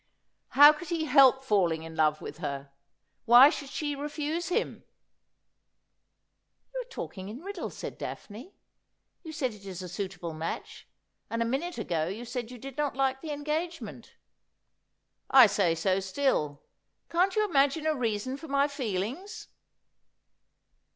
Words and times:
How 0.57 0.73
could 0.73 0.87
he 0.87 1.05
help 1.05 1.43
falling 1.43 1.83
in 1.83 1.95
love 1.95 2.21
with 2.21 2.39
her? 2.39 2.71
Why 3.25 3.51
should 3.51 3.69
she 3.69 3.95
refuse 3.95 4.47
him 4.47 4.83
?''You 6.73 6.81
are 6.81 6.89
talking 6.89 7.29
in 7.29 7.43
riddles,' 7.43 7.77
said 7.77 7.99
Daphne.' 7.99 8.55
You 9.23 9.31
say 9.31 9.45
it 9.49 9.63
is 9.63 9.83
a 9.83 9.87
suitable 9.87 10.33
match, 10.33 10.87
and 11.29 11.39
a 11.39 11.45
minute 11.45 11.77
ago 11.77 12.07
you 12.07 12.25
said 12.25 12.49
you 12.49 12.57
did 12.57 12.77
not 12.79 12.95
like 12.95 13.21
the 13.21 13.29
engagement.'' 13.29 14.15
I 15.29 15.45
say 15.45 15.75
so 15.75 15.99
still. 15.99 16.63
Can't 17.11 17.35
you 17.35 17.45
imagine 17.47 17.85
a 17.85 17.93
reason 17.93 18.37
for 18.37 18.47
my 18.47 18.67
feelings 18.67 19.49